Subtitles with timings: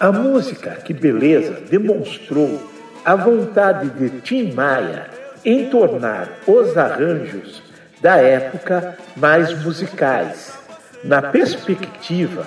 [0.00, 2.70] A música Que Beleza demonstrou
[3.04, 5.06] a vontade de Tim Maia
[5.44, 7.60] em tornar os arranjos
[8.00, 10.56] da época mais musicais,
[11.02, 12.46] na perspectiva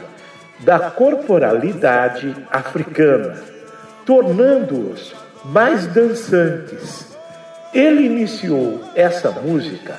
[0.62, 3.36] da corporalidade africana,
[4.06, 5.14] tornando-os
[5.44, 7.18] mais dançantes.
[7.74, 9.96] Ele iniciou essa música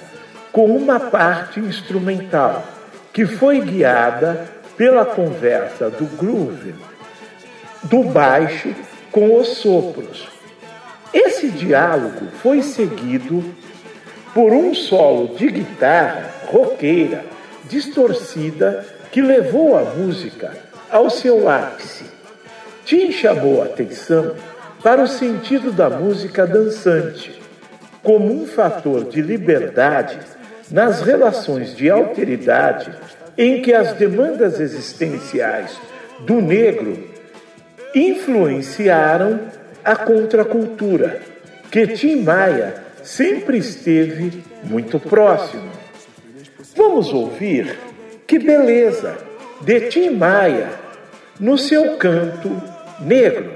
[0.51, 2.65] com uma parte instrumental
[3.13, 6.75] que foi guiada pela conversa do groove
[7.85, 8.75] do baixo
[9.11, 10.29] com os sopros.
[11.13, 13.45] Esse diálogo foi seguido
[14.33, 17.25] por um solo de guitarra roqueira
[17.69, 20.57] distorcida que levou a música
[20.91, 22.05] ao seu ápice.
[22.85, 24.35] Tim chamou a atenção
[24.83, 27.41] para o sentido da música dançante
[28.03, 30.19] como um fator de liberdade
[30.71, 32.91] nas relações de alteridade
[33.39, 35.79] em que as demandas existenciais
[36.21, 37.12] do negro
[37.95, 39.41] influenciaram
[39.85, 41.21] a contracultura,
[41.71, 45.71] que Tim Maia sempre esteve muito próximo.
[46.77, 47.79] Vamos ouvir
[48.27, 49.17] Que Beleza,
[49.61, 50.71] de Tim Maia,
[51.39, 52.51] no seu canto
[53.01, 53.53] negro.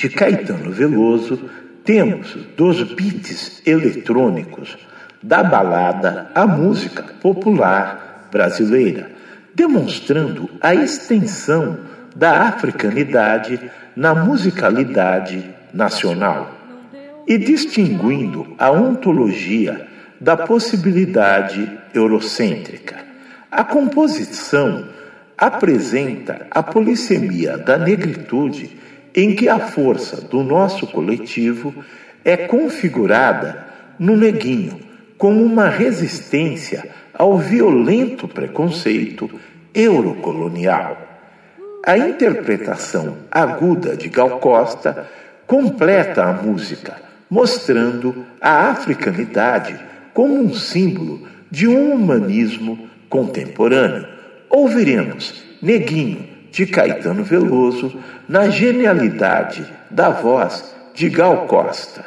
[0.00, 1.38] De Caetano Veloso,
[1.84, 4.78] temos dos beats eletrônicos
[5.22, 9.10] da balada à música popular brasileira,
[9.54, 11.80] demonstrando a extensão
[12.16, 13.60] da africanidade
[13.94, 16.50] na musicalidade nacional
[17.28, 19.86] e distinguindo a ontologia
[20.18, 22.96] da possibilidade eurocêntrica.
[23.50, 24.86] A composição
[25.36, 28.80] apresenta a polissemia da negritude
[29.14, 31.74] em que a força do nosso coletivo
[32.24, 33.66] é configurada
[33.98, 34.80] no neguinho
[35.18, 39.30] como uma resistência ao violento preconceito
[39.74, 40.96] eurocolonial.
[41.84, 45.08] A interpretação aguda de Gal Costa
[45.46, 46.96] completa a música,
[47.28, 49.78] mostrando a africanidade
[50.14, 54.06] como um símbolo de um humanismo contemporâneo.
[54.48, 57.92] Ouviremos Neguinho de Caetano Veloso
[58.28, 62.04] na genialidade da voz de Gal Costa.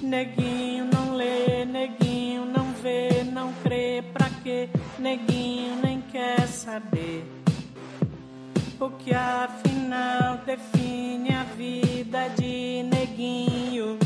[0.00, 4.68] Neguinho não lê, neguinho não vê, não crê, pra quê?
[4.98, 5.83] Neguinho
[6.14, 7.24] quer saber.
[8.78, 13.98] O que afinal define a vida de neguinho?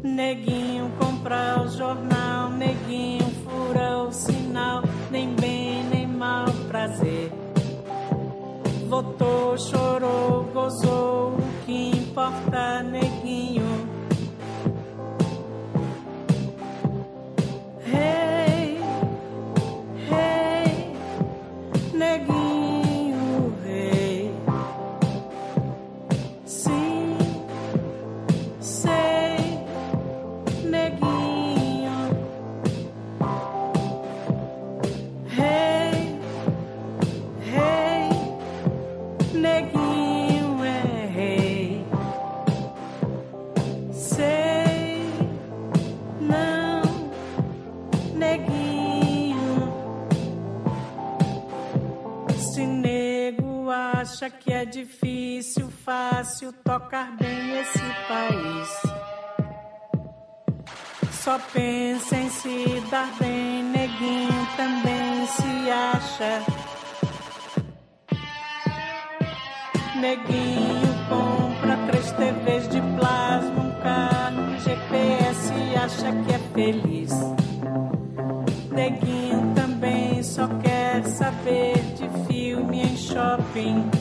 [0.00, 7.32] Neguinho compra o jornal, neguinho fura o sinal, nem bem nem mal prazer.
[8.88, 13.77] Votou, chorou, gozou, o que importa, neguinho?
[54.28, 58.82] Acha que é difícil, fácil tocar bem esse país.
[61.12, 66.42] Só pensa em se dar bem, neguinho também se acha.
[69.98, 77.12] Neguinho compra três TVs de plasma, um carro, um GPS e acha que é feliz.
[78.70, 83.97] Neguinho também só quer saber de filme em shopping.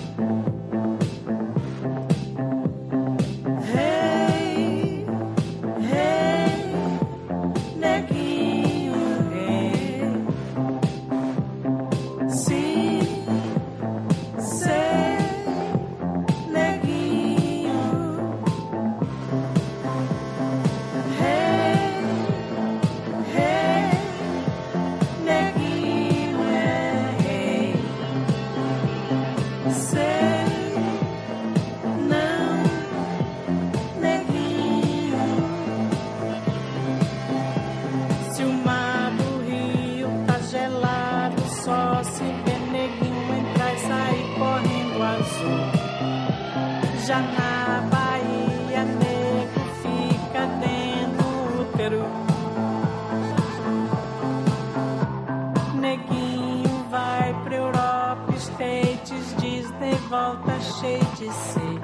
[60.09, 61.81] Volta cheio de si.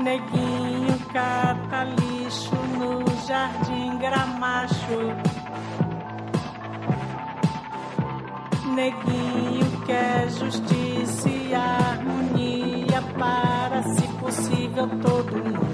[0.00, 5.00] Neguinho cata lixo no jardim gramacho.
[8.74, 15.68] Neguinho quer justiça e harmonia para, se possível, todo mundo.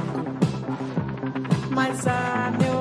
[1.71, 2.74] Mas a neurose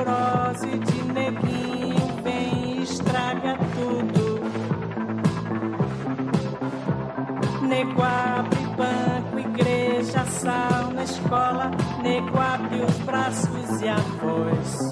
[7.83, 11.69] Nego abre banco, igreja, sauna, escola.
[12.01, 14.91] Nego abre os braços e a voz.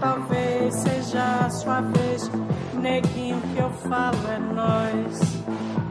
[0.00, 2.30] Talvez seja a sua vez,
[2.72, 5.83] neguinho, que eu falo é nós.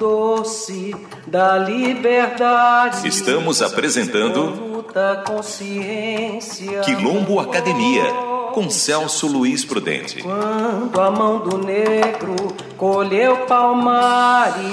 [0.00, 3.06] Doce da liberdade.
[3.06, 8.04] Estamos apresentando luta consciência Quilombo Academia
[8.54, 10.22] com Celso Luiz Prudente.
[10.22, 12.34] Quando a mão do negro
[12.80, 14.64] colheu palmares.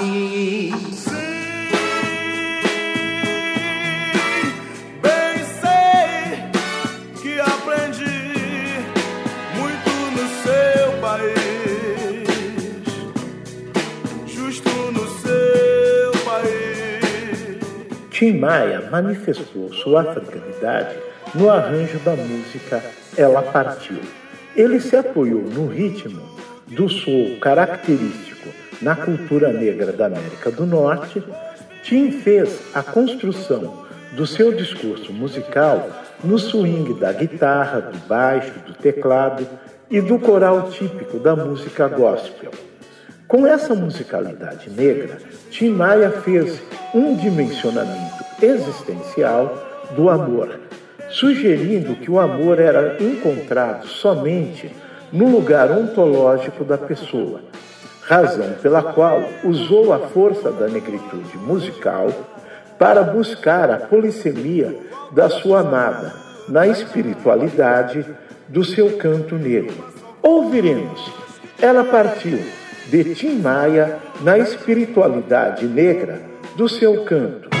[5.02, 6.40] Bem sei
[7.20, 8.32] que aprendi
[9.58, 12.26] muito no seu país,
[14.26, 17.60] justo no seu país.
[18.10, 20.96] Tim Maia manifestou sua africanidade
[21.34, 22.82] no arranjo da música
[23.18, 24.00] Ela Partiu.
[24.56, 26.38] Ele se apoiou no ritmo
[26.70, 28.48] do soul característico
[28.80, 31.22] na cultura negra da América do Norte.
[31.82, 35.88] Tim fez a construção do seu discurso musical
[36.22, 39.46] no swing da guitarra, do baixo, do teclado
[39.90, 42.50] e do coral típico da música gospel.
[43.26, 45.18] Com essa musicalidade negra,
[45.50, 46.60] Tim Maia fez
[46.94, 50.60] um dimensionamento existencial do amor,
[51.10, 54.70] sugerindo que o amor era encontrado somente
[55.12, 57.40] no lugar ontológico da pessoa,
[58.02, 62.08] razão pela qual usou a força da negritude musical
[62.78, 64.74] para buscar a polissemia
[65.12, 66.12] da sua amada
[66.48, 68.06] na espiritualidade
[68.48, 69.84] do seu canto negro.
[70.22, 71.10] Ouviremos
[71.60, 72.38] Ela Partiu
[72.88, 76.20] de Tim Maia na espiritualidade negra
[76.56, 77.57] do seu canto.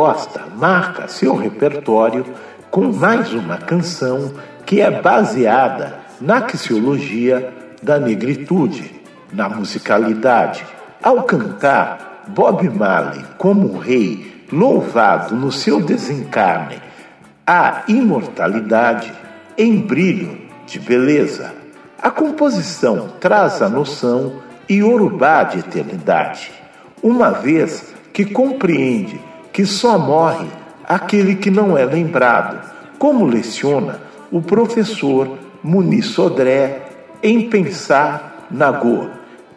[0.00, 2.24] Costa marca seu repertório
[2.70, 4.32] com mais uma canção
[4.64, 7.52] que é baseada na axiologia
[7.82, 8.98] da negritude,
[9.30, 10.64] na musicalidade,
[11.02, 16.80] Ao cantar, Bob Marley, como rei, louvado no seu desencarne,
[17.46, 19.12] a imortalidade
[19.58, 21.52] em brilho de beleza.
[22.00, 26.50] A composição traz a noção iorubá de eternidade,
[27.02, 30.46] uma vez que compreende que só morre
[30.84, 36.82] aquele que não é lembrado, como leciona o professor Muniz Sodré
[37.22, 39.08] em Pensar na Go.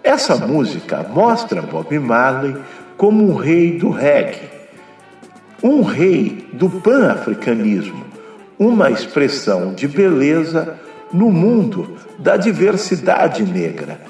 [0.04, 2.56] Essa música mostra Bob Marley
[2.98, 4.50] como um rei do reggae,
[5.62, 8.04] um rei do pan-africanismo,
[8.60, 10.78] uma expressão de beleza
[11.12, 14.02] no mundo da diversidade negra,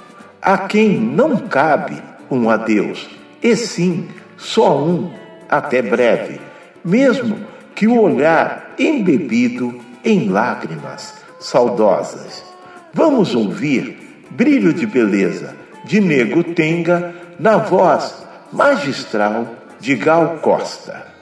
[0.41, 3.08] a quem não cabe um adeus,
[3.41, 5.12] e sim só um
[5.58, 6.42] até breve,
[6.84, 7.38] mesmo
[7.76, 12.44] que o olhar embebido em lágrimas saudosas.
[12.92, 19.48] Vamos ouvir Brilho de Beleza de Nego Tenga na voz magistral
[19.80, 21.12] de Gal Costa.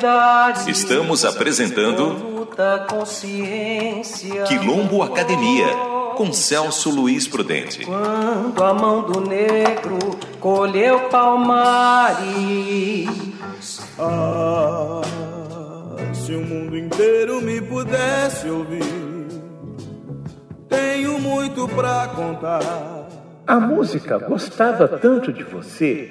[0.00, 0.70] Liberdade.
[0.70, 4.44] Estamos apresentando luta, consciência.
[4.44, 5.66] Quilombo Academia
[6.16, 7.84] com Celso Luiz Prudente.
[7.84, 9.98] Quando a mão do negro
[10.40, 12.26] colheu palmares.
[13.98, 15.02] Ah,
[16.14, 19.26] se o mundo inteiro me pudesse ouvir,
[20.68, 23.08] tenho muito pra contar.
[23.46, 26.10] A música Gostava Tanto de Você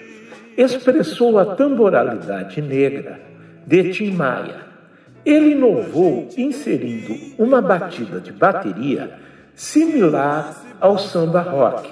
[0.58, 3.30] expressou a tamboralidade negra
[3.69, 4.65] de Tim Maia.
[5.23, 9.12] Ele inovou inserindo uma batida de bateria
[9.53, 11.88] similar ao samba rock.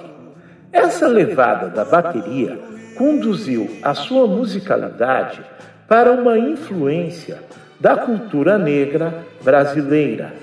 [0.72, 2.58] Essa levada da bateria
[2.96, 5.40] conduziu a sua musicalidade
[5.86, 7.38] para uma influência
[7.78, 10.34] da cultura negra brasileira.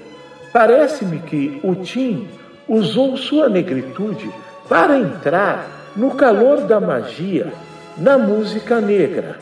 [0.53, 2.29] Parece-me que o Tim
[2.65, 4.31] usou sua negritude
[4.69, 5.67] para entrar
[5.97, 7.51] no calor da magia
[7.97, 9.37] na música negra,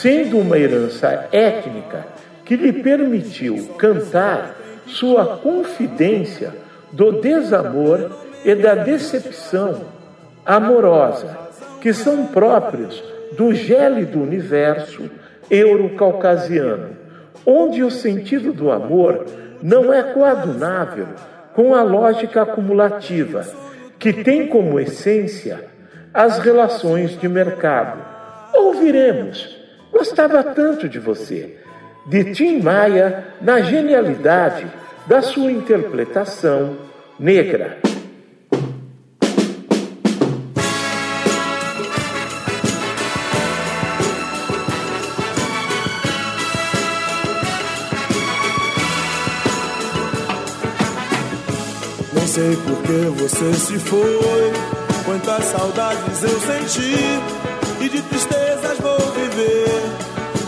[0.00, 2.06] sendo uma herança étnica
[2.44, 6.54] que lhe permitiu cantar sua confidência
[6.90, 8.10] do desamor
[8.42, 9.82] e da decepção
[10.44, 11.36] amorosa,
[11.82, 13.02] que são próprios
[13.36, 15.10] do gélido universo
[15.50, 16.96] eurocaucasiano,
[17.44, 19.26] onde o sentido do amor
[19.62, 21.08] não é coadunável
[21.54, 23.46] com a lógica acumulativa,
[23.98, 25.62] que tem como essência
[26.12, 28.02] as relações de mercado.
[28.54, 29.59] Ouviremos,
[30.00, 31.58] gostava tanto de você,
[32.06, 34.66] de Tim Maia na genialidade
[35.06, 36.74] da sua interpretação
[37.18, 37.76] negra.
[52.14, 54.18] Nem sei por que você se foi.
[55.04, 56.94] Quantas saudades eu senti
[57.84, 58.99] e de tristezas vou.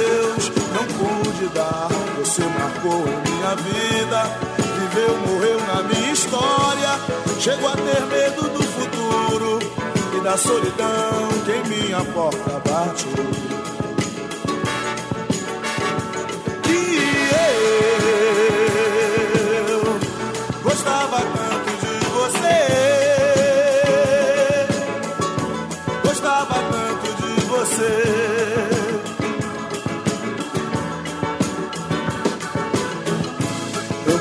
[0.00, 1.88] Adeus não pude dar.
[2.18, 4.22] Você marcou em minha vida.
[4.78, 6.98] Viveu, morreu na minha história.
[7.38, 9.58] Chego a ter medo do futuro
[10.16, 13.06] e da solidão que em minha porta bate.
[16.68, 17.30] E
[19.70, 19.82] eu
[20.62, 22.58] gostava tanto de você.
[26.04, 28.19] Gostava tanto de você.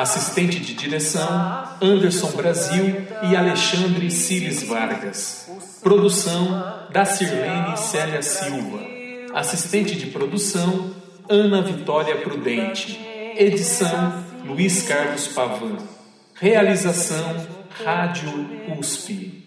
[0.00, 1.28] Assistente de direção:
[1.78, 5.46] Anderson Brasil e Alexandre Cires Vargas.
[5.82, 8.80] Produção: da Sirlene Célia Silva.
[9.34, 10.90] Assistente de produção:
[11.28, 12.98] Ana Vitória Prudente.
[13.36, 15.76] Edição: Luiz Carlos Pavan.
[16.32, 17.46] Realização:
[17.84, 18.30] Rádio
[18.78, 19.39] USP.